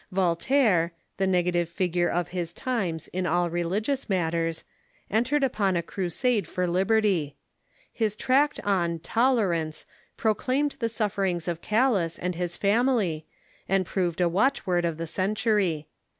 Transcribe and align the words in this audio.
Voltaire, 0.11 0.93
the 1.17 1.27
negative 1.27 1.69
figure 1.69 2.09
of 2.09 2.29
his 2.29 2.53
times 2.53 3.07
in 3.09 3.27
all 3.27 3.51
religious 3.51 4.09
matters, 4.09 4.63
entered 5.11 5.43
upon 5.43 5.75
a 5.75 5.83
crusade 5.83 6.47
for 6.47 6.65
liberty. 6.65 7.35
His 7.93 8.15
tract 8.15 8.59
on" 8.61 8.97
Tolerance" 9.13 9.85
proclaimed 10.17 10.75
the 10.79 10.89
sufferings 10.89 11.47
of 11.47 11.61
Galas 11.61 12.17
and 12.17 12.33
his 12.33 12.57
family, 12.57 13.27
and 13.69 13.85
proved 13.85 14.19
a 14.21 14.27
watchword 14.27 14.85
of 14.85 14.97
the 14.97 15.05
century. 15.05 15.87